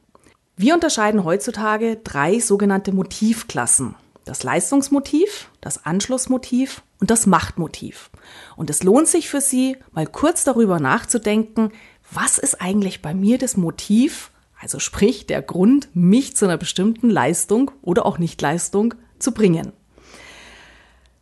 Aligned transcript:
Wir 0.57 0.75
unterscheiden 0.75 1.25
heutzutage 1.25 1.97
drei 1.97 2.41
sogenannte 2.41 2.93
Motivklassen 2.93 3.95
das 4.29 4.43
Leistungsmotiv, 4.43 5.51
das 5.63 5.87
Anschlussmotiv 5.87 6.83
und 7.01 7.11
das 7.11 7.27
Machtmotiv. 7.27 8.11
Und 8.57 8.69
es 8.69 8.83
lohnt 8.83 9.09
sich 9.09 9.31
für 9.31 9.41
Sie, 9.41 9.79
mal 9.93 10.07
kurz 10.07 10.45
darüber 10.45 10.81
nachzudenken, 10.81 11.73
was 12.11 12.37
ist 12.37 12.61
eigentlich 12.61 13.01
bei 13.01 13.15
mir 13.15 13.39
das 13.39 13.57
Motiv, 13.57 14.31
also 14.61 14.81
sprich 14.81 15.27
der 15.27 15.41
Grund, 15.41 15.89
mich 15.95 16.37
zu 16.37 16.45
einer 16.45 16.59
bestimmten 16.59 17.09
Leistung 17.09 17.71
oder 17.81 18.05
auch 18.05 18.19
Nichtleistung 18.19 18.95
zu 19.19 19.33
bringen. 19.33 19.73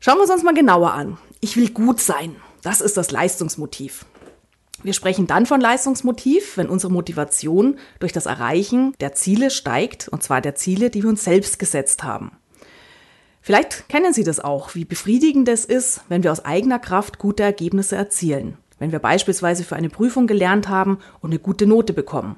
Schauen 0.00 0.18
wir 0.18 0.30
uns 0.30 0.42
mal 0.42 0.54
genauer 0.54 0.92
an. 0.92 1.16
Ich 1.40 1.56
will 1.56 1.70
gut 1.70 2.00
sein. 2.00 2.36
Das 2.62 2.80
ist 2.80 2.96
das 2.96 3.12
Leistungsmotiv. 3.12 4.04
Wir 4.82 4.92
sprechen 4.92 5.28
dann 5.28 5.46
von 5.46 5.60
Leistungsmotiv, 5.60 6.56
wenn 6.56 6.68
unsere 6.68 6.92
Motivation 6.92 7.78
durch 8.00 8.12
das 8.12 8.26
Erreichen 8.26 8.94
der 9.00 9.14
Ziele 9.14 9.50
steigt, 9.50 10.08
und 10.08 10.22
zwar 10.22 10.40
der 10.40 10.56
Ziele, 10.56 10.90
die 10.90 11.02
wir 11.02 11.10
uns 11.10 11.24
selbst 11.24 11.58
gesetzt 11.58 12.02
haben. 12.02 12.32
Vielleicht 13.46 13.88
kennen 13.88 14.12
Sie 14.12 14.24
das 14.24 14.40
auch, 14.40 14.74
wie 14.74 14.84
befriedigend 14.84 15.48
es 15.48 15.64
ist, 15.64 16.00
wenn 16.08 16.24
wir 16.24 16.32
aus 16.32 16.44
eigener 16.44 16.80
Kraft 16.80 17.20
gute 17.20 17.44
Ergebnisse 17.44 17.94
erzielen. 17.94 18.58
Wenn 18.80 18.90
wir 18.90 18.98
beispielsweise 18.98 19.62
für 19.62 19.76
eine 19.76 19.88
Prüfung 19.88 20.26
gelernt 20.26 20.68
haben 20.68 20.98
und 21.20 21.30
eine 21.30 21.38
gute 21.38 21.64
Note 21.64 21.92
bekommen. 21.92 22.34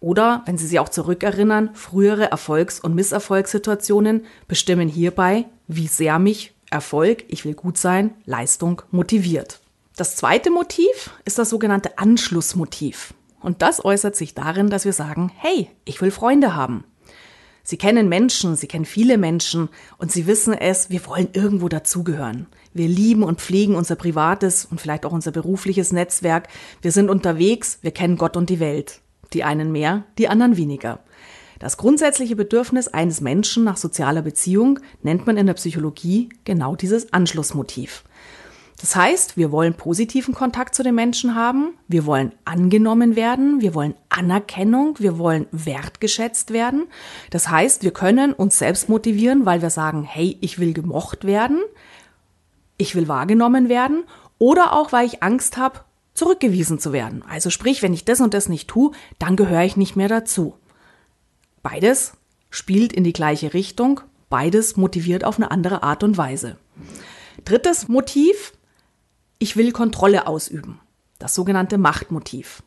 Oder, 0.00 0.42
wenn 0.46 0.58
Sie 0.58 0.66
sich 0.66 0.80
auch 0.80 0.88
zurückerinnern, 0.88 1.70
frühere 1.74 2.32
Erfolgs- 2.32 2.80
und 2.80 2.96
Misserfolgssituationen 2.96 4.26
bestimmen 4.48 4.88
hierbei, 4.88 5.44
wie 5.68 5.86
sehr 5.86 6.18
mich 6.18 6.52
Erfolg, 6.68 7.26
ich 7.28 7.44
will 7.44 7.54
gut 7.54 7.78
sein, 7.78 8.14
Leistung 8.24 8.82
motiviert. 8.90 9.60
Das 9.96 10.16
zweite 10.16 10.50
Motiv 10.50 11.12
ist 11.24 11.38
das 11.38 11.50
sogenannte 11.50 11.96
Anschlussmotiv. 11.96 13.14
Und 13.40 13.62
das 13.62 13.84
äußert 13.84 14.16
sich 14.16 14.34
darin, 14.34 14.68
dass 14.68 14.84
wir 14.84 14.94
sagen, 14.94 15.30
hey, 15.36 15.70
ich 15.84 16.02
will 16.02 16.10
Freunde 16.10 16.56
haben. 16.56 16.82
Sie 17.70 17.76
kennen 17.76 18.08
Menschen, 18.08 18.56
sie 18.56 18.66
kennen 18.66 18.84
viele 18.84 19.16
Menschen 19.16 19.68
und 19.96 20.10
sie 20.10 20.26
wissen 20.26 20.54
es, 20.54 20.90
wir 20.90 21.06
wollen 21.06 21.28
irgendwo 21.34 21.68
dazugehören. 21.68 22.48
Wir 22.74 22.88
lieben 22.88 23.22
und 23.22 23.40
pflegen 23.40 23.76
unser 23.76 23.94
privates 23.94 24.64
und 24.64 24.80
vielleicht 24.80 25.06
auch 25.06 25.12
unser 25.12 25.30
berufliches 25.30 25.92
Netzwerk. 25.92 26.48
Wir 26.82 26.90
sind 26.90 27.08
unterwegs, 27.08 27.78
wir 27.82 27.92
kennen 27.92 28.16
Gott 28.16 28.36
und 28.36 28.50
die 28.50 28.58
Welt. 28.58 29.02
Die 29.34 29.44
einen 29.44 29.70
mehr, 29.70 30.02
die 30.18 30.26
anderen 30.26 30.56
weniger. 30.56 30.98
Das 31.60 31.76
grundsätzliche 31.76 32.34
Bedürfnis 32.34 32.88
eines 32.88 33.20
Menschen 33.20 33.62
nach 33.62 33.76
sozialer 33.76 34.22
Beziehung 34.22 34.80
nennt 35.04 35.28
man 35.28 35.36
in 35.36 35.46
der 35.46 35.54
Psychologie 35.54 36.28
genau 36.42 36.74
dieses 36.74 37.12
Anschlussmotiv. 37.12 38.02
Das 38.80 38.96
heißt, 38.96 39.36
wir 39.36 39.52
wollen 39.52 39.74
positiven 39.74 40.34
Kontakt 40.34 40.74
zu 40.74 40.82
den 40.82 40.94
Menschen 40.94 41.34
haben, 41.34 41.74
wir 41.86 42.06
wollen 42.06 42.32
angenommen 42.46 43.14
werden, 43.14 43.60
wir 43.60 43.74
wollen 43.74 43.94
Anerkennung, 44.08 44.98
wir 44.98 45.18
wollen 45.18 45.46
wertgeschätzt 45.52 46.52
werden. 46.52 46.86
Das 47.28 47.50
heißt, 47.50 47.82
wir 47.82 47.92
können 47.92 48.32
uns 48.32 48.58
selbst 48.58 48.88
motivieren, 48.88 49.44
weil 49.44 49.60
wir 49.60 49.68
sagen, 49.68 50.02
hey, 50.02 50.38
ich 50.40 50.58
will 50.58 50.72
gemocht 50.72 51.24
werden, 51.24 51.60
ich 52.78 52.94
will 52.94 53.06
wahrgenommen 53.06 53.68
werden 53.68 54.04
oder 54.38 54.72
auch, 54.72 54.92
weil 54.92 55.06
ich 55.06 55.22
Angst 55.22 55.58
habe, 55.58 55.80
zurückgewiesen 56.14 56.78
zu 56.78 56.94
werden. 56.94 57.22
Also 57.28 57.50
sprich, 57.50 57.82
wenn 57.82 57.92
ich 57.92 58.06
das 58.06 58.22
und 58.22 58.32
das 58.32 58.48
nicht 58.48 58.68
tue, 58.68 58.92
dann 59.18 59.36
gehöre 59.36 59.64
ich 59.64 59.76
nicht 59.76 59.94
mehr 59.94 60.08
dazu. 60.08 60.54
Beides 61.62 62.14
spielt 62.48 62.94
in 62.94 63.04
die 63.04 63.12
gleiche 63.12 63.52
Richtung, 63.52 64.00
beides 64.30 64.78
motiviert 64.78 65.24
auf 65.24 65.36
eine 65.36 65.50
andere 65.50 65.82
Art 65.82 66.02
und 66.02 66.16
Weise. 66.16 66.56
Drittes 67.44 67.88
Motiv, 67.88 68.54
ich 69.40 69.56
will 69.56 69.72
Kontrolle 69.72 70.26
ausüben. 70.26 70.78
Das 71.18 71.34
sogenannte 71.34 71.78
Machtmotiv. 71.78 72.62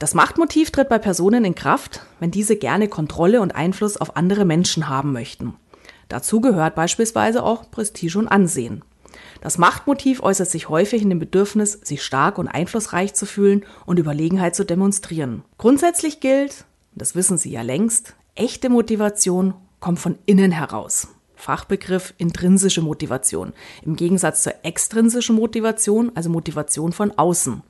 Das 0.00 0.12
Machtmotiv 0.12 0.72
tritt 0.72 0.88
bei 0.88 0.98
Personen 0.98 1.44
in 1.44 1.54
Kraft, 1.54 2.02
wenn 2.18 2.32
diese 2.32 2.56
gerne 2.56 2.88
Kontrolle 2.88 3.40
und 3.40 3.54
Einfluss 3.54 3.96
auf 3.96 4.16
andere 4.16 4.44
Menschen 4.44 4.88
haben 4.88 5.12
möchten. 5.12 5.54
Dazu 6.08 6.40
gehört 6.40 6.74
beispielsweise 6.74 7.44
auch 7.44 7.70
Prestige 7.70 8.18
und 8.18 8.28
Ansehen. 8.28 8.82
Das 9.40 9.56
Machtmotiv 9.56 10.20
äußert 10.24 10.50
sich 10.50 10.68
häufig 10.68 11.02
in 11.02 11.08
dem 11.10 11.20
Bedürfnis, 11.20 11.72
sich 11.72 12.02
stark 12.02 12.36
und 12.38 12.48
einflussreich 12.48 13.14
zu 13.14 13.24
fühlen 13.24 13.64
und 13.86 14.00
Überlegenheit 14.00 14.56
zu 14.56 14.64
demonstrieren. 14.64 15.44
Grundsätzlich 15.56 16.18
gilt, 16.18 16.64
das 16.96 17.14
wissen 17.14 17.38
Sie 17.38 17.52
ja 17.52 17.62
längst, 17.62 18.14
echte 18.34 18.70
Motivation 18.70 19.54
kommt 19.78 20.00
von 20.00 20.18
innen 20.26 20.50
heraus. 20.50 21.13
Fachbegriff 21.44 22.14
intrinsische 22.16 22.80
Motivation. 22.80 23.52
Im 23.84 23.96
Gegensatz 23.96 24.42
zur 24.42 24.54
extrinsischen 24.62 25.36
Motivation, 25.36 26.10
also 26.14 26.30
Motivation 26.30 26.92
von 26.92 27.12
außen. 27.18 27.62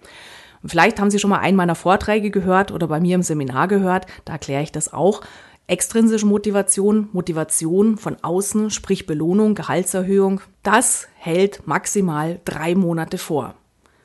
Und 0.63 0.69
vielleicht 0.69 1.01
haben 1.01 1.11
Sie 1.11 1.19
schon 1.19 1.31
mal 1.31 1.41
einen 1.41 1.57
meiner 1.57 1.75
Vorträge 1.75 2.31
gehört 2.31 2.71
oder 2.71 2.87
bei 2.87 3.01
mir 3.01 3.17
im 3.17 3.23
Seminar 3.23 3.67
gehört, 3.67 4.07
da 4.25 4.35
erkläre 4.35 4.63
ich 4.63 4.71
das 4.71 4.93
auch. 4.93 5.23
Extrinsische 5.67 6.25
Motivation, 6.25 7.09
Motivation 7.13 7.97
von 7.97 8.17
außen, 8.23 8.71
sprich 8.71 9.07
Belohnung, 9.07 9.57
Gehaltserhöhung, 9.57 10.41
das 10.63 11.09
hält 11.17 11.67
maximal 11.67 12.39
drei 12.45 12.77
Monate 12.77 13.19
vor. 13.19 13.57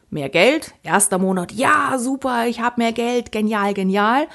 Mehr 0.09 0.29
Geld, 0.29 0.73
erster 0.81 1.19
Monat, 1.19 1.51
ja, 1.51 1.97
super, 1.99 2.47
ich 2.47 2.59
habe 2.59 2.81
mehr 2.81 2.91
Geld, 2.91 3.31
genial, 3.31 3.75
genial. 3.75 4.27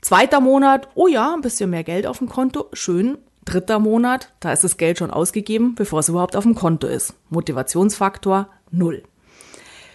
Zweiter 0.00 0.40
Monat, 0.40 0.88
oh 0.94 1.08
ja, 1.08 1.34
ein 1.34 1.42
bisschen 1.42 1.68
mehr 1.68 1.84
Geld 1.84 2.06
auf 2.06 2.18
dem 2.18 2.30
Konto, 2.30 2.68
schön, 2.72 3.18
Dritter 3.44 3.78
Monat, 3.78 4.32
da 4.40 4.52
ist 4.52 4.64
das 4.64 4.76
Geld 4.76 4.98
schon 4.98 5.10
ausgegeben, 5.10 5.74
bevor 5.74 6.00
es 6.00 6.08
überhaupt 6.08 6.36
auf 6.36 6.44
dem 6.44 6.54
Konto 6.54 6.86
ist. 6.86 7.14
Motivationsfaktor 7.30 8.48
null. 8.70 9.02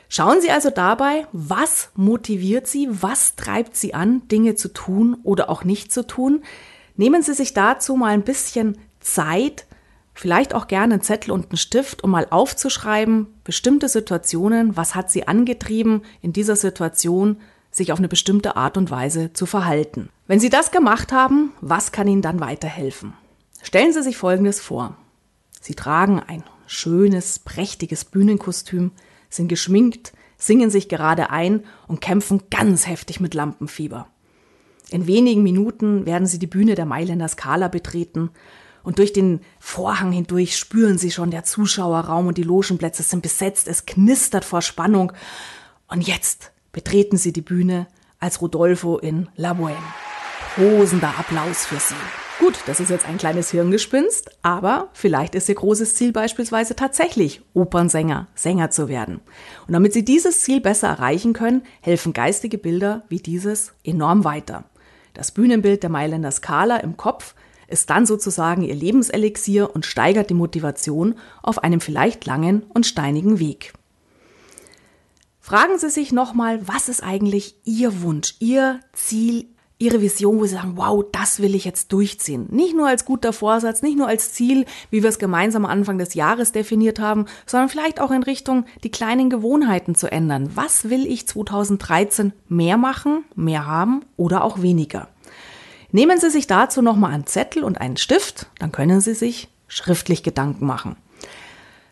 Schauen 0.10 0.42
Sie 0.42 0.52
also 0.52 0.70
dabei, 0.70 1.28
was 1.34 1.90
motiviert 1.96 2.68
Sie, 2.68 2.88
was 2.90 3.36
treibt 3.36 3.76
Sie 3.76 3.94
an, 3.94 4.28
Dinge 4.30 4.56
zu 4.56 4.70
tun 4.70 5.18
oder 5.24 5.50
auch 5.50 5.64
nicht 5.64 5.92
zu 5.92 6.06
tun. 6.06 6.44
Nehmen 6.96 7.22
Sie 7.22 7.34
sich 7.34 7.54
dazu 7.54 7.96
mal 7.96 8.14
ein 8.14 8.24
bisschen 8.24 8.78
Zeit, 9.00 9.66
vielleicht 10.14 10.54
auch 10.54 10.68
gerne 10.68 10.96
einen 10.96 11.04
Zettel 11.04 11.32
und 11.32 11.50
einen 11.50 11.58
Stift, 11.58 12.04
um 12.04 12.12
mal 12.12 12.28
aufzuschreiben, 12.30 13.28
bestimmte 13.44 13.90
Situationen, 13.90 14.78
was 14.78 14.96
hat 14.96 15.12
Sie 15.12 15.28
angetrieben, 15.28 16.04
in 16.22 16.34
dieser 16.34 16.56
Situation 16.56 17.38
sich 17.70 17.92
auf 17.92 18.00
eine 18.00 18.08
bestimmte 18.08 18.56
Art 18.56 18.78
und 18.78 18.90
Weise 18.92 19.34
zu 19.34 19.46
verhalten. 19.46 20.10
Wenn 20.26 20.40
Sie 20.40 20.50
das 20.50 20.72
gemacht 20.72 21.12
haben, 21.12 21.52
was 21.62 21.92
kann 21.92 22.08
Ihnen 22.08 22.22
dann 22.22 22.40
weiterhelfen? 22.40 23.14
Stellen 23.62 23.94
Sie 23.94 24.04
sich 24.04 24.18
Folgendes 24.18 24.60
vor. 24.60 24.98
Sie 25.62 25.76
tragen 25.76 26.20
ein 26.20 26.44
schönes, 26.68 27.40
prächtiges 27.40 28.06
Bühnenkostüm, 28.06 28.92
sind 29.30 29.48
geschminkt, 29.48 30.14
singen 30.38 30.70
sich 30.70 30.90
gerade 30.90 31.30
ein 31.32 31.64
und 31.88 32.02
kämpfen 32.02 32.44
ganz 32.50 32.88
heftig 32.88 33.20
mit 33.20 33.34
Lampenfieber. 33.34 34.08
In 34.90 35.08
wenigen 35.08 35.44
Minuten 35.44 36.06
werden 36.06 36.28
sie 36.28 36.40
die 36.40 36.48
Bühne 36.48 36.76
der 36.76 36.86
Mailänder 36.86 37.28
Skala 37.28 37.68
betreten 37.68 38.30
und 38.84 39.00
durch 39.00 39.12
den 39.12 39.42
Vorhang 39.60 40.14
hindurch 40.14 40.56
spüren 40.56 40.98
sie 40.98 41.12
schon, 41.12 41.32
der 41.32 41.44
Zuschauerraum 41.44 42.28
und 42.28 42.38
die 42.38 42.44
Logenplätze 42.44 43.04
sind 43.04 43.22
besetzt, 43.22 43.68
es 43.68 43.86
knistert 43.86 44.46
vor 44.46 44.62
Spannung 44.62 45.12
und 45.88 46.08
jetzt 46.08 46.52
betreten 46.72 47.18
sie 47.18 47.34
die 47.34 47.42
Bühne 47.42 47.88
als 48.20 48.42
Rodolfo 48.42 48.98
in 48.98 49.28
La 49.36 49.52
Bohème. 49.52 49.76
Tosender 50.56 51.14
Applaus 51.20 51.66
für 51.66 51.80
sie. 51.80 52.27
Gut, 52.40 52.60
das 52.68 52.80
ist 52.80 52.90
jetzt 52.92 53.08
ein 53.08 53.18
kleines 53.18 53.50
Hirngespinst, 53.50 54.30
aber 54.44 54.90
vielleicht 54.94 55.34
ist 55.34 55.50
ihr 55.50 55.56
großes 55.56 55.96
Ziel 55.96 56.12
beispielsweise 56.12 56.76
tatsächlich, 56.76 57.42
Opernsänger, 57.56 58.28
Sänger 58.36 58.70
zu 58.70 58.88
werden. 58.88 59.22
Und 59.66 59.74
damit 59.74 59.94
Sie 59.94 60.06
dieses 60.06 60.42
Ziel 60.42 60.62
besser 60.62 60.88
erreichen 60.88 61.34
können, 61.34 61.64
helfen 61.82 62.14
geistige 62.14 62.60
Bilder 62.60 63.02
wie 63.10 63.18
dieses 63.18 63.74
enorm 63.84 64.24
weiter. 64.24 64.66
Das 65.16 65.32
Bühnenbild 65.32 65.82
der 65.82 65.90
Mailänder 65.90 66.30
Skala 66.30 66.78
im 66.78 66.96
Kopf 66.96 67.34
ist 67.68 67.90
dann 67.90 68.06
sozusagen 68.06 68.62
Ihr 68.62 68.76
Lebenselixier 68.76 69.74
und 69.74 69.88
steigert 69.88 70.30
die 70.30 70.36
Motivation 70.36 71.16
auf 71.42 71.64
einem 71.64 71.82
vielleicht 71.82 72.28
langen 72.28 72.62
und 72.70 72.86
steinigen 72.86 73.40
Weg. 73.40 73.74
Fragen 75.40 75.80
Sie 75.80 75.90
sich 75.90 76.12
nochmal, 76.12 76.68
was 76.68 76.88
ist 76.88 77.02
eigentlich 77.02 77.56
Ihr 77.64 78.04
Wunsch, 78.04 78.36
Ihr 78.40 78.80
Ziel, 78.94 79.48
ihre 79.80 80.02
Vision, 80.02 80.40
wo 80.40 80.46
sie 80.46 80.56
sagen, 80.56 80.74
wow, 80.76 81.06
das 81.12 81.40
will 81.40 81.54
ich 81.54 81.66
jetzt 81.66 81.94
durchziehen. 81.94 82.48
Nicht 82.50 82.76
nur 82.76 82.88
als 82.88 83.06
guter 83.06 83.32
Vorsatz, 83.32 83.82
nicht 83.82 83.98
nur 83.98 84.08
als 84.08 84.34
Ziel, 84.34 84.66
wie 84.90 85.04
wir 85.04 85.10
es 85.10 85.20
gemeinsam 85.20 85.66
am 85.66 85.72
Anfang 85.72 85.98
des 85.98 86.16
Jahres 86.16 86.52
definiert 86.52 87.00
haben, 87.00 87.26
sondern 87.46 87.70
vielleicht 87.70 88.00
auch 88.00 88.12
in 88.12 88.24
Richtung, 88.24 88.66
die 88.84 88.90
kleinen 88.90 89.30
Gewohnheiten 89.30 89.94
zu 89.94 90.12
ändern. 90.12 90.52
Was 90.56 90.90
will 90.90 91.06
ich 91.06 91.28
2013 91.28 92.34
mehr 92.50 92.78
machen, 92.78 93.24
mehr 93.36 93.68
haben 93.68 94.02
oder 94.16 94.44
auch 94.44 94.62
weniger? 94.62 95.10
Nehmen 95.92 96.20
Sie 96.20 96.32
sich 96.32 96.48
dazu 96.48 96.82
nochmal 96.82 97.14
einen 97.14 97.28
Zettel 97.28 97.64
und 97.64 97.80
einen 97.80 97.98
Stift, 97.98 98.48
dann 98.60 98.72
können 98.72 99.00
Sie 99.00 99.14
sich 99.14 99.48
schriftlich 99.68 100.24
Gedanken 100.24 100.66
machen. 100.66 100.98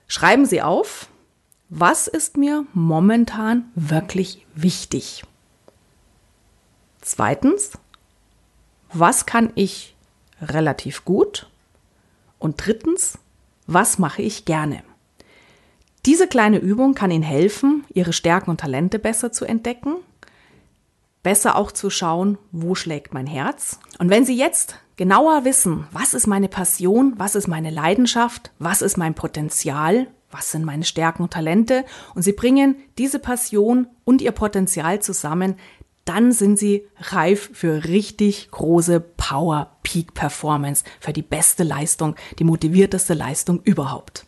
Schreiben 0.07 0.45
Sie 0.45 0.61
auf, 0.61 1.07
was 1.69 2.07
ist 2.07 2.38
mir 2.38 2.65
momentan 2.73 3.71
wirklich 3.75 4.45
wichtig? 4.55 5.23
Zweitens, 7.05 7.73
was 8.91 9.27
kann 9.27 9.51
ich 9.53 9.95
relativ 10.41 11.05
gut? 11.05 11.47
Und 12.39 12.65
drittens, 12.65 13.19
was 13.67 13.99
mache 13.99 14.23
ich 14.23 14.45
gerne? 14.45 14.81
Diese 16.07 16.27
kleine 16.27 16.57
Übung 16.57 16.95
kann 16.95 17.11
Ihnen 17.11 17.23
helfen, 17.23 17.85
Ihre 17.93 18.11
Stärken 18.11 18.49
und 18.49 18.59
Talente 18.59 18.97
besser 18.97 19.31
zu 19.31 19.45
entdecken, 19.45 19.97
besser 21.21 21.57
auch 21.57 21.71
zu 21.71 21.91
schauen, 21.91 22.39
wo 22.51 22.73
schlägt 22.73 23.13
mein 23.13 23.27
Herz. 23.27 23.79
Und 23.99 24.09
wenn 24.09 24.25
Sie 24.25 24.35
jetzt 24.35 24.75
genauer 24.95 25.45
wissen, 25.45 25.87
was 25.91 26.15
ist 26.15 26.25
meine 26.25 26.49
Passion, 26.49 27.13
was 27.17 27.35
ist 27.35 27.47
meine 27.47 27.69
Leidenschaft, 27.69 28.51
was 28.57 28.81
ist 28.81 28.97
mein 28.97 29.13
Potenzial, 29.13 30.07
was 30.31 30.49
sind 30.49 30.65
meine 30.65 30.83
Stärken 30.83 31.21
und 31.21 31.33
Talente, 31.33 31.85
und 32.15 32.23
Sie 32.23 32.33
bringen 32.33 32.77
diese 32.97 33.19
Passion 33.19 33.87
und 34.05 34.23
Ihr 34.23 34.31
Potenzial 34.31 35.03
zusammen, 35.03 35.55
dann 36.05 36.31
sind 36.31 36.57
sie 36.57 36.87
reif 36.97 37.49
für 37.53 37.83
richtig 37.85 38.49
große 38.51 38.99
Power 38.99 39.75
Peak 39.83 40.13
Performance, 40.13 40.83
für 40.99 41.13
die 41.13 41.23
beste 41.23 41.63
Leistung, 41.63 42.15
die 42.39 42.43
motivierteste 42.43 43.13
Leistung 43.15 43.61
überhaupt. 43.63 44.25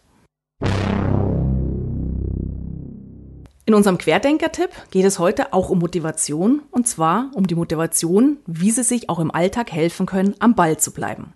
In 3.66 3.74
unserem 3.74 3.98
Querdenker-Tipp 3.98 4.70
geht 4.92 5.06
es 5.06 5.20
heute 5.20 5.52
auch 5.52 5.70
um 5.70 5.80
Motivation 5.80 6.62
und 6.72 6.88
zwar 6.88 7.32
um 7.34 7.48
die 7.48 7.56
Motivation, 7.56 8.38
wie 8.48 8.72
Sie 8.72 8.84
sich 8.84 9.10
auch 9.10 9.20
im 9.20 9.30
Alltag 9.30 9.72
helfen 9.72 10.06
können, 10.06 10.36
am 10.40 10.56
Ball 10.56 10.78
zu 10.78 10.92
bleiben. 10.92 11.34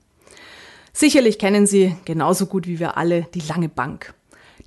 Sicherlich 0.93 1.39
kennen 1.39 1.67
Sie 1.67 1.95
genauso 2.05 2.45
gut 2.45 2.67
wie 2.67 2.79
wir 2.79 2.97
alle 2.97 3.27
die 3.33 3.41
lange 3.41 3.69
Bank. 3.69 4.13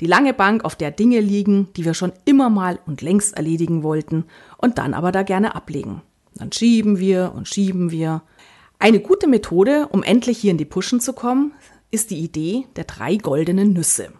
Die 0.00 0.06
lange 0.06 0.34
Bank, 0.34 0.64
auf 0.64 0.76
der 0.76 0.90
Dinge 0.90 1.20
liegen, 1.20 1.68
die 1.76 1.84
wir 1.84 1.94
schon 1.94 2.12
immer 2.24 2.50
mal 2.50 2.78
und 2.86 3.02
längst 3.02 3.36
erledigen 3.36 3.82
wollten 3.82 4.24
und 4.58 4.78
dann 4.78 4.94
aber 4.94 5.12
da 5.12 5.22
gerne 5.22 5.54
ablegen. 5.54 6.02
Dann 6.34 6.52
schieben 6.52 6.98
wir 6.98 7.32
und 7.34 7.48
schieben 7.48 7.90
wir. 7.90 8.22
Eine 8.78 9.00
gute 9.00 9.28
Methode, 9.28 9.88
um 9.92 10.02
endlich 10.02 10.38
hier 10.38 10.50
in 10.50 10.58
die 10.58 10.64
Puschen 10.64 11.00
zu 11.00 11.12
kommen, 11.12 11.52
ist 11.90 12.10
die 12.10 12.18
Idee 12.18 12.66
der 12.76 12.84
drei 12.84 13.16
goldenen 13.16 13.72
Nüsse. 13.72 14.12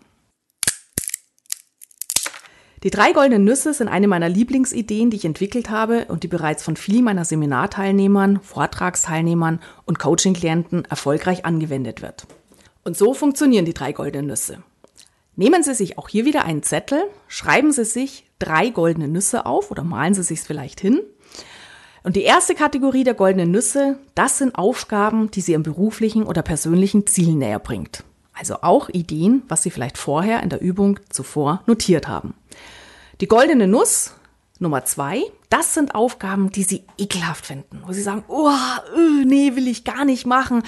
Die 2.85 2.91
drei 2.91 3.13
goldenen 3.13 3.45
Nüsse 3.45 3.73
sind 3.73 3.89
eine 3.89 4.07
meiner 4.07 4.29
Lieblingsideen, 4.29 5.09
die 5.09 5.17
ich 5.17 5.25
entwickelt 5.25 5.71
habe 5.71 6.05
und 6.09 6.23
die 6.23 6.29
bereits 6.29 6.63
von 6.63 6.77
vielen 6.77 7.03
meiner 7.03 7.25
Seminarteilnehmern, 7.25 8.41
Vortragsteilnehmern 8.43 9.61
und 9.87 9.99
Coaching-Klienten 9.99 10.85
erfolgreich 10.85 11.47
angewendet 11.47 12.03
wird. 12.03 12.27
Und 12.85 12.97
so 12.97 13.15
funktionieren 13.15 13.65
die 13.65 13.73
drei 13.73 13.93
goldenen 13.93 14.27
Nüsse. 14.27 14.63
Nehmen 15.37 15.63
Sie 15.63 15.75
sich 15.75 15.99
auch 15.99 16.09
hier 16.09 16.25
wieder 16.25 16.45
einen 16.45 16.63
Zettel, 16.63 17.03
schreiben 17.27 17.73
Sie 17.73 17.85
sich 17.85 18.31
drei 18.39 18.71
goldene 18.71 19.09
Nüsse 19.09 19.47
auf 19.47 19.71
oder 19.71 19.83
malen 19.83 20.15
Sie 20.15 20.23
sich 20.23 20.41
vielleicht 20.41 20.81
hin. 20.81 21.01
Und 22.05 22.17
die 22.17 22.23
erste 22.23 22.55
Kategorie 22.55 23.03
der 23.03 23.15
goldenen 23.15 23.51
Nüsse, 23.51 23.99
das 24.15 24.39
sind 24.39 24.55
Aufgaben, 24.55 25.31
die 25.31 25.41
Sie 25.41 25.53
Ihrem 25.53 25.63
beruflichen 25.63 26.25
oder 26.25 26.43
persönlichen 26.43 27.07
Ziel 27.07 27.35
näher 27.35 27.59
bringt. 27.59 28.05
Also 28.33 28.57
auch 28.63 28.89
Ideen, 28.89 29.43
was 29.49 29.63
Sie 29.63 29.71
vielleicht 29.71 29.99
vorher 29.99 30.43
in 30.43 30.51
der 30.51 30.61
Übung 30.61 31.01
zuvor 31.09 31.63
notiert 31.67 32.07
haben. 32.07 32.35
Die 33.21 33.29
goldene 33.29 33.67
Nuss 33.67 34.13
Nummer 34.61 34.85
zwei, 34.85 35.23
das 35.51 35.75
sind 35.75 35.97
Aufgaben, 35.97 36.51
die 36.51 36.63
Sie 36.63 36.85
ekelhaft 36.97 37.45
finden, 37.45 37.83
wo 37.85 37.93
Sie 37.93 38.03
sagen, 38.03 38.23
oh, 38.29 38.51
nee, 39.25 39.57
will 39.57 39.67
ich 39.67 39.83
gar 39.83 40.05
nicht 40.05 40.27
machen. 40.27 40.63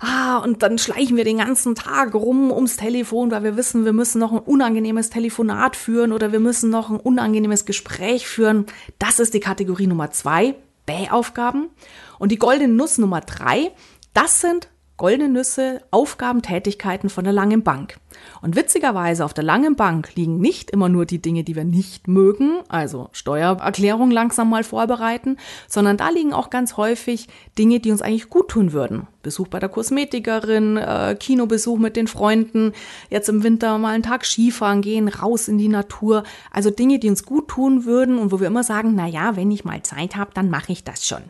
Ah, 0.00 0.38
und 0.38 0.64
dann 0.64 0.78
schleichen 0.78 1.16
wir 1.16 1.22
den 1.22 1.38
ganzen 1.38 1.76
Tag 1.76 2.12
rum 2.14 2.50
ums 2.50 2.76
Telefon, 2.76 3.30
weil 3.30 3.44
wir 3.44 3.56
wissen, 3.56 3.84
wir 3.84 3.92
müssen 3.92 4.18
noch 4.18 4.32
ein 4.32 4.38
unangenehmes 4.38 5.10
Telefonat 5.10 5.76
führen 5.76 6.12
oder 6.12 6.32
wir 6.32 6.40
müssen 6.40 6.70
noch 6.70 6.90
ein 6.90 6.98
unangenehmes 6.98 7.66
Gespräch 7.66 8.26
führen. 8.26 8.66
Das 8.98 9.20
ist 9.20 9.32
die 9.32 9.40
Kategorie 9.40 9.86
Nummer 9.86 10.10
zwei, 10.10 10.56
Bäh-Aufgaben. 10.86 11.70
Und 12.18 12.32
die 12.32 12.38
goldene 12.38 12.74
Nuss 12.74 12.98
Nummer 12.98 13.20
drei, 13.20 13.70
das 14.12 14.40
sind 14.40 14.68
Goldene 14.96 15.28
Nüsse, 15.28 15.82
Aufgaben, 15.90 16.40
Tätigkeiten 16.40 17.10
von 17.10 17.24
der 17.24 17.32
langen 17.32 17.64
Bank. 17.64 17.96
Und 18.42 18.54
witzigerweise 18.54 19.24
auf 19.24 19.34
der 19.34 19.42
langen 19.42 19.74
Bank 19.74 20.14
liegen 20.14 20.38
nicht 20.38 20.70
immer 20.70 20.88
nur 20.88 21.04
die 21.04 21.20
Dinge, 21.20 21.42
die 21.42 21.56
wir 21.56 21.64
nicht 21.64 22.06
mögen, 22.06 22.60
also 22.68 23.08
Steuererklärung 23.10 24.12
langsam 24.12 24.48
mal 24.48 24.62
vorbereiten, 24.62 25.36
sondern 25.66 25.96
da 25.96 26.10
liegen 26.10 26.32
auch 26.32 26.48
ganz 26.48 26.76
häufig 26.76 27.26
Dinge, 27.58 27.80
die 27.80 27.90
uns 27.90 28.02
eigentlich 28.02 28.30
gut 28.30 28.48
tun 28.50 28.72
würden. 28.72 29.08
Besuch 29.22 29.48
bei 29.48 29.58
der 29.58 29.68
Kosmetikerin, 29.68 30.76
äh, 30.76 31.16
Kinobesuch 31.18 31.78
mit 31.78 31.96
den 31.96 32.06
Freunden, 32.06 32.72
jetzt 33.10 33.28
im 33.28 33.42
Winter 33.42 33.76
mal 33.78 33.94
einen 33.94 34.04
Tag 34.04 34.24
Skifahren 34.24 34.80
gehen, 34.80 35.08
raus 35.08 35.48
in 35.48 35.58
die 35.58 35.68
Natur. 35.68 36.22
Also 36.52 36.70
Dinge, 36.70 37.00
die 37.00 37.08
uns 37.08 37.24
gut 37.24 37.48
tun 37.48 37.84
würden 37.84 38.16
und 38.16 38.30
wo 38.30 38.38
wir 38.38 38.46
immer 38.46 38.62
sagen, 38.62 38.92
na 38.94 39.08
ja, 39.08 39.34
wenn 39.34 39.50
ich 39.50 39.64
mal 39.64 39.82
Zeit 39.82 40.14
habe, 40.14 40.30
dann 40.34 40.50
mache 40.50 40.70
ich 40.70 40.84
das 40.84 41.04
schon. 41.04 41.22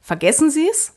Vergessen 0.00 0.50
Sie 0.50 0.66
es, 0.70 0.94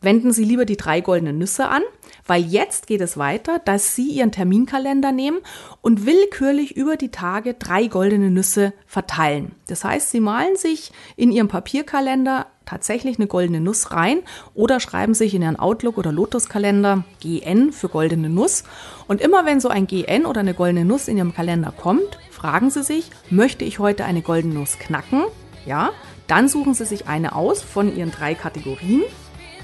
wenden 0.00 0.32
Sie 0.32 0.44
lieber 0.44 0.64
die 0.64 0.76
drei 0.76 1.00
goldenen 1.00 1.38
Nüsse 1.38 1.68
an, 1.68 1.82
weil 2.26 2.42
jetzt 2.42 2.86
geht 2.86 3.00
es 3.00 3.16
weiter, 3.16 3.60
dass 3.64 3.94
Sie 3.94 4.08
Ihren 4.08 4.32
Terminkalender 4.32 5.12
nehmen 5.12 5.38
und 5.80 6.06
willkürlich 6.06 6.76
über 6.76 6.96
die 6.96 7.10
Tage 7.10 7.54
drei 7.54 7.86
goldene 7.86 8.30
Nüsse 8.30 8.72
verteilen. 8.86 9.52
Das 9.68 9.84
heißt, 9.84 10.10
Sie 10.10 10.20
malen 10.20 10.56
sich 10.56 10.92
in 11.16 11.32
Ihrem 11.32 11.48
Papierkalender 11.48 12.46
tatsächlich 12.64 13.18
eine 13.18 13.28
goldene 13.28 13.60
Nuss 13.60 13.92
rein 13.92 14.18
oder 14.54 14.80
schreiben 14.80 15.14
sich 15.14 15.34
in 15.34 15.42
Ihren 15.42 15.58
Outlook 15.58 15.98
oder 15.98 16.12
Lotuskalender 16.12 17.04
GN 17.20 17.72
für 17.72 17.88
goldene 17.88 18.28
Nuss. 18.28 18.64
Und 19.06 19.20
immer 19.20 19.46
wenn 19.46 19.60
so 19.60 19.68
ein 19.68 19.86
GN 19.86 20.26
oder 20.26 20.40
eine 20.40 20.54
goldene 20.54 20.84
Nuss 20.84 21.08
in 21.08 21.16
Ihrem 21.16 21.34
Kalender 21.34 21.72
kommt, 21.74 22.18
fragen 22.30 22.70
Sie 22.70 22.82
sich, 22.82 23.10
möchte 23.30 23.64
ich 23.64 23.78
heute 23.78 24.04
eine 24.04 24.20
goldene 24.20 24.54
Nuss 24.54 24.78
knacken? 24.78 25.22
Ja, 25.64 25.90
dann 26.26 26.48
suchen 26.48 26.74
Sie 26.74 26.84
sich 26.84 27.06
eine 27.06 27.34
aus 27.34 27.62
von 27.62 27.96
Ihren 27.96 28.10
drei 28.10 28.34
Kategorien 28.34 29.02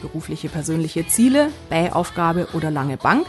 berufliche, 0.02 0.50
persönliche 0.50 1.06
Ziele, 1.06 1.48
Bäh-Aufgabe 1.70 2.48
oder 2.52 2.70
lange 2.70 2.98
Bank, 2.98 3.26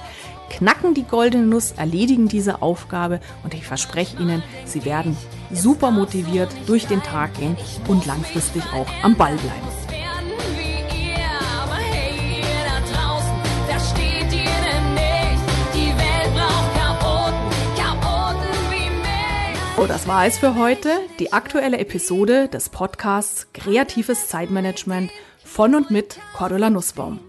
knacken 0.50 0.94
die 0.94 1.04
goldene 1.04 1.46
Nuss, 1.46 1.72
erledigen 1.78 2.28
diese 2.28 2.62
Aufgabe 2.62 3.22
und 3.44 3.54
ich 3.54 3.66
verspreche 3.66 4.18
Ihnen, 4.18 4.44
Sie 4.66 4.84
werden 4.84 5.16
super 5.52 5.92
motiviert 5.92 6.50
durch 6.68 6.88
den 6.88 7.02
Tag 7.02 7.36
gehen 7.36 7.56
und 7.88 8.06
langfristig 8.06 8.64
auch 8.74 8.88
am 9.04 9.16
Ball 9.16 9.36
bleiben. 9.38 9.84
So, 19.84 19.88
das 19.88 20.08
war 20.08 20.26
es 20.26 20.38
für 20.38 20.56
heute. 20.56 20.88
Die 21.20 21.34
aktuelle 21.34 21.78
Episode 21.78 22.48
des 22.48 22.70
Podcasts 22.70 23.48
Kreatives 23.52 24.30
Zeitmanagement 24.30 25.12
von 25.54 25.76
und 25.76 25.92
mit 25.92 26.18
Cordula 26.36 26.72
Nussbaum. 26.72 27.20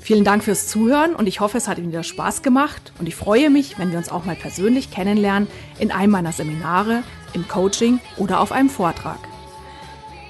Vielen 0.00 0.22
Dank 0.22 0.44
fürs 0.44 0.68
Zuhören 0.68 1.16
und 1.16 1.26
ich 1.26 1.40
hoffe, 1.40 1.58
es 1.58 1.66
hat 1.66 1.78
Ihnen 1.78 1.88
wieder 1.88 2.04
Spaß 2.04 2.42
gemacht 2.42 2.92
und 3.00 3.08
ich 3.08 3.16
freue 3.16 3.50
mich, 3.50 3.76
wenn 3.76 3.90
wir 3.90 3.98
uns 3.98 4.08
auch 4.08 4.24
mal 4.24 4.36
persönlich 4.36 4.92
kennenlernen 4.92 5.48
in 5.80 5.90
einem 5.90 6.12
meiner 6.12 6.30
Seminare, 6.30 7.02
im 7.32 7.48
Coaching 7.48 7.98
oder 8.18 8.38
auf 8.38 8.52
einem 8.52 8.70
Vortrag. 8.70 9.18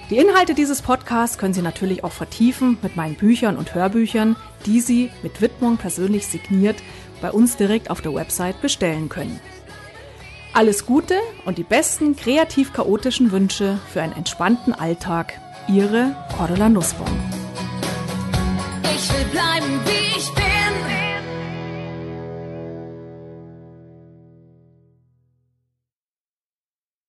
Die 0.08 0.16
Inhalte 0.16 0.54
dieses 0.54 0.80
Podcasts 0.80 1.36
können 1.36 1.52
Sie 1.52 1.60
natürlich 1.60 2.04
auch 2.04 2.12
vertiefen 2.12 2.78
mit 2.80 2.96
meinen 2.96 3.16
Büchern 3.16 3.58
und 3.58 3.74
Hörbüchern, 3.74 4.34
die 4.64 4.80
Sie 4.80 5.10
mit 5.22 5.42
Widmung 5.42 5.76
persönlich 5.76 6.26
signiert 6.26 6.76
bei 7.20 7.30
uns 7.30 7.58
direkt 7.58 7.90
auf 7.90 8.00
der 8.00 8.14
Website 8.14 8.62
bestellen 8.62 9.10
können. 9.10 9.38
Alles 10.54 10.86
Gute 10.86 11.18
und 11.44 11.58
die 11.58 11.64
besten 11.64 12.16
kreativ-chaotischen 12.16 13.30
Wünsche 13.30 13.78
für 13.92 14.00
einen 14.00 14.14
entspannten 14.14 14.72
Alltag. 14.72 15.38
Ihre 15.72 16.16
Cordula 16.36 16.68
Nussbaum. 16.68 17.06
Ich 18.92 19.08
will 19.12 19.24
bleiben, 19.26 19.80
wie. 19.86 19.99